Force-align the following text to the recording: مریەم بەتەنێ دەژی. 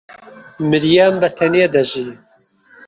مریەم 0.69 1.13
بەتەنێ 1.21 1.65
دەژی. 1.73 2.09